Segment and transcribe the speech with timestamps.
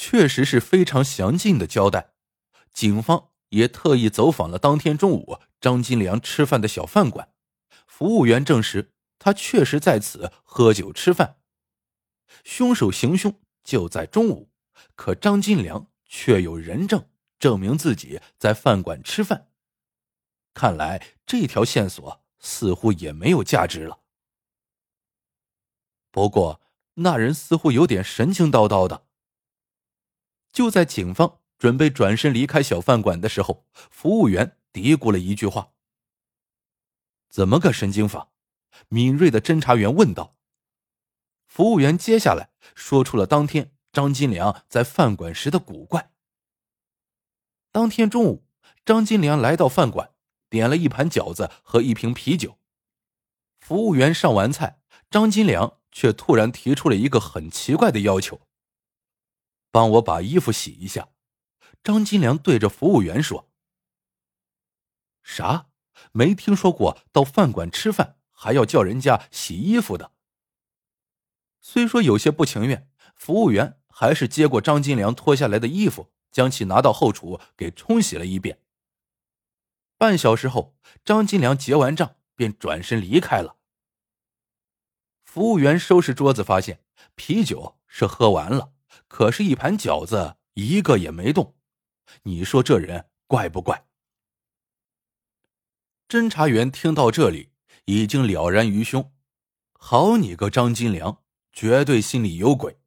[0.00, 2.12] 确实是非常详尽的交代。
[2.72, 7.34] 警方也特意走访了当天中午张金良吃饭的小饭馆，
[7.84, 11.38] 服务员证实他确实在此喝酒吃饭。
[12.44, 13.34] 凶手行凶
[13.64, 14.50] 就在中午，
[14.94, 17.08] 可张金良却有人证
[17.40, 19.48] 证明自己在饭馆吃饭。
[20.54, 23.98] 看来这条线索似乎也没有价值了。
[26.12, 26.60] 不过
[26.94, 29.07] 那人似乎有点神经叨叨的。
[30.52, 35.72] 就在警方准备转身离开小饭馆的时候，服务员嘀咕了一句话
[37.28, 38.30] ：“怎么个神经法？”
[38.88, 40.36] 敏锐的侦查员问道。
[41.46, 46.12] 服务员接下来说出了当天张金良在饭馆时的古怪。
[47.72, 48.44] 当天中午，
[48.84, 50.12] 张金良来到饭馆。
[50.50, 52.56] 点了一盘饺子和一瓶啤酒。
[53.60, 54.80] 服务员上完菜，
[55.10, 58.40] 张金良却突然提出了一个很奇怪的要求
[59.78, 61.10] ：“帮我把衣服洗一下。”
[61.84, 63.48] 张金良对着服务员说
[65.22, 65.68] ：“啥？
[66.10, 70.10] 没听说过到饭馆吃饭还要叫人家洗衣服的？”
[71.62, 78.60] 虽说有些不情愿，服务员还是接过张金良脱下来的衣服，将其拿到后厨给冲洗了一遍。
[79.96, 83.56] 半小时后，张金良结完账便转身离开了。
[85.22, 88.72] 服务员收拾桌子，发现啤酒是喝完了，
[89.06, 91.54] 可是，一盘饺子一个也没动。
[92.24, 93.86] 你说这人怪不怪？
[96.08, 97.50] 侦查员听到这里，
[97.84, 99.12] 已经了然于胸。
[99.74, 102.78] 好你个张金良，绝对心里有鬼。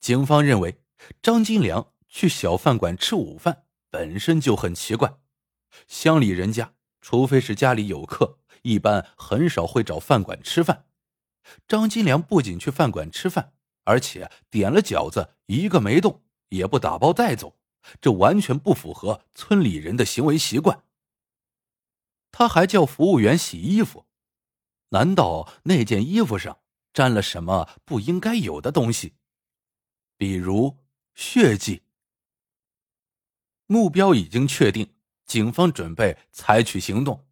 [0.00, 0.82] 警方认为，
[1.20, 5.18] 张金良去小饭馆吃午饭本身就很奇怪。
[5.86, 10.86] 乡里人家，除非是家里有客，一般很少会找饭馆吃饭。
[11.66, 13.52] 张金良不仅去饭馆吃饭，
[13.90, 17.58] 而且点了饺子，一个没动，也不打包带走，
[18.00, 20.84] 这完全不符合村里人的行为习惯。
[22.30, 24.06] 他还叫服务员洗衣服，
[24.90, 26.60] 难道那件衣服上
[26.92, 29.14] 沾了什么不应该有的东西，
[30.16, 30.78] 比如
[31.16, 31.82] 血迹？
[33.66, 34.94] 目标已经确定。
[35.26, 37.28] 警方准备采取行动。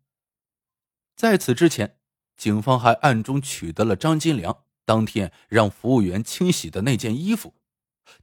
[1.17, 2.01] 在此之前，
[2.37, 7.53] 警方还暗中取得了张金良当天让服务员清洗的那件衣服，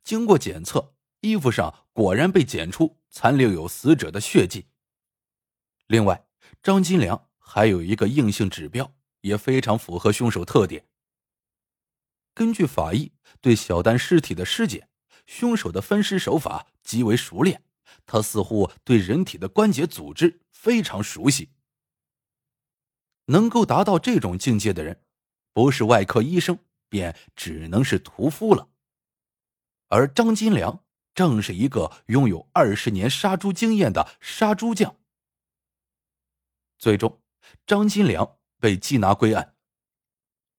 [0.03, 4.65] 经过检测，衣服上果然被检出残留有死者的血迹。
[5.85, 6.25] 另外，
[6.63, 10.87] 张金良还有一个硬性指标，也非常符合凶手特点。
[12.33, 14.89] 根据法医对小丹尸体的尸检，
[15.27, 17.61] 凶手的分尸手法极为熟练。
[18.07, 21.51] 他似乎对人体的关节组织非常熟悉，
[23.25, 25.04] 能够达到这种境界的人，
[25.55, 28.67] 不是外科医生，便只能是屠夫了。
[29.87, 30.83] 而张金良
[31.13, 34.97] 正是一个拥有二十年杀猪经验的杀猪匠。
[36.77, 37.21] 最终，
[37.65, 39.55] 张金良被缉拿归案。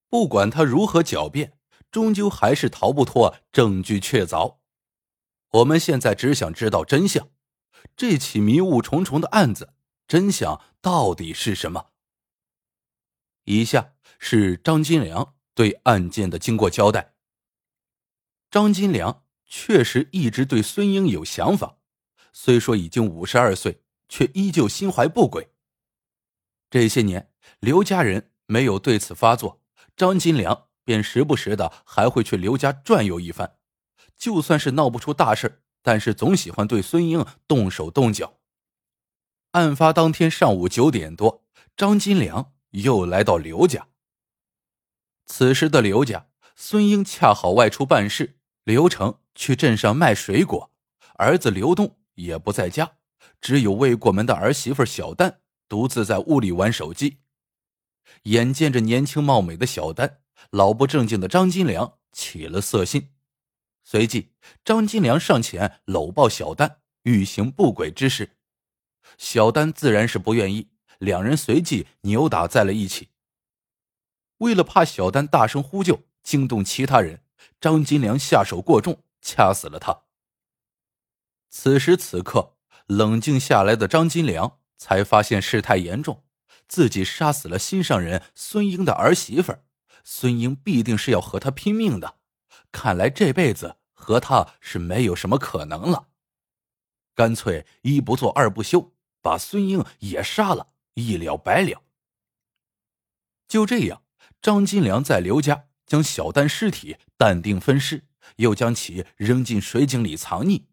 [0.09, 1.59] 不管他如何狡辩，
[1.91, 4.57] 终究还是逃不脱证据确凿。
[5.51, 7.29] 我们现在只想知道真相。
[7.95, 9.75] 这起迷雾重重的案子，
[10.09, 11.91] 真相到底是什么？
[13.47, 17.15] 以下是张金良对案件的经过交代。
[18.51, 21.79] 张金良确实一直对孙英有想法，
[22.33, 25.51] 虽说已经五十二岁，却依旧心怀不轨。
[26.71, 29.63] 这些年，刘家人没有对此发作，
[29.97, 33.57] 张金良便时不时的还会去刘家转悠一番，
[34.17, 38.39] 就算是闹不出大事但是总喜欢对孙英动手动脚。
[39.53, 41.45] 案发当天上午九点多，
[41.77, 43.89] 张金良又来到刘家。
[45.25, 50.71] 此时的刘家，孙英恰好外出办事，刘成去镇上卖水果，
[51.15, 52.99] 儿子刘东也不在家，
[53.41, 57.19] 只有未过门的儿媳妇小丹独自在屋里玩手机。
[58.25, 60.21] 眼见着年轻貌美的小丹，
[60.51, 63.13] 老不正经的张金良起了色心。
[63.83, 64.33] 随即，
[64.65, 68.37] 张金良上前搂抱小丹，欲行不轨之事。
[69.19, 73.09] 小丹自然是不愿意，两人随即扭打在了一起。
[74.39, 77.23] 为了怕小丹大声呼救惊动其他人，
[77.61, 80.03] 张金良下手过重，掐死了他。
[81.49, 82.57] 此时此刻，
[82.87, 86.25] 冷静下来的张金良才发现事态严重，
[86.69, 89.57] 自己杀死了心上人孙英的儿媳妇
[90.05, 92.17] 孙英必定是要和他拼命的。
[92.71, 96.09] 看来这辈子和他是没有什么可能了，
[97.15, 101.83] 干脆一不做二不休，把孙英也杀了，一了百了。
[103.47, 104.03] 就这样，
[104.43, 108.05] 张金良在刘家将小丹尸体淡定分尸，
[108.37, 110.65] 又将其扔进水井里藏匿。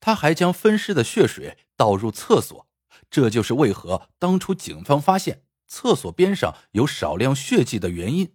[0.00, 2.66] 他还将分尸的血水倒入厕所，
[3.08, 8.34] 这就是为何当初警方发现厕所边上有少量血迹的原因。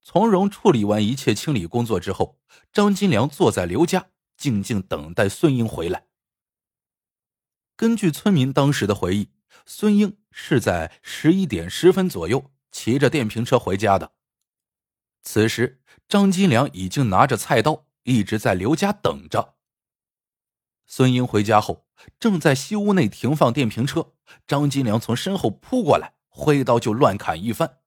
[0.00, 2.40] 从容处理完一切清理工作之后，
[2.72, 4.06] 张金良坐在刘家，
[4.36, 6.05] 静静等待孙英回来。
[7.76, 9.28] 根据村民当时的回忆，
[9.66, 14.12] 孙英是在十一点十分左右骑着电瓶车回家的。
[15.22, 19.56] 此时，张金良已经拿着菜刀，一直在刘家等着。
[20.86, 21.86] 孙英回家后，
[22.18, 24.12] 正在西屋内停放电瓶车，
[24.46, 27.80] 张金良从身后扑过来，挥刀就乱砍一番。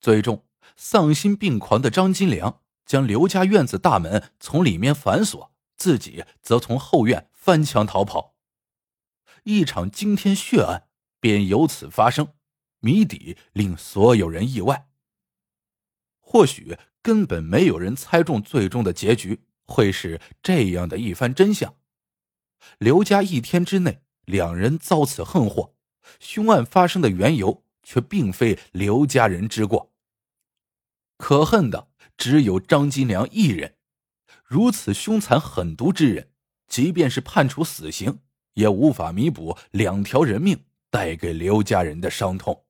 [0.00, 0.46] 最终，
[0.76, 8.36] 丧心病狂的张金良将刘家院子大门从里面反锁，自己则从后院翻墙逃跑。
[9.42, 10.86] 一场惊天血案
[11.18, 12.34] 便由此发生，
[12.78, 14.88] 谜底令所有人意外。
[16.20, 21.74] 或许根本没有人猜中最终的结局会是这样的一番真相。
[22.78, 25.74] 刘家一天之内两人遭此横祸，
[26.20, 29.92] 凶案发生的缘由却并非刘家人之过。
[31.16, 33.78] 可恨的只有张金良一人，
[34.44, 36.31] 如此凶残狠毒之人，
[36.72, 38.20] 即便是判处死刑，
[38.54, 40.58] 也无法弥补两条人命
[40.90, 42.64] 带给刘家人的伤痛。